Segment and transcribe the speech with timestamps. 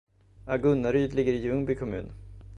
[0.55, 2.13] Agunnaryd ligger i Ljungby kommun.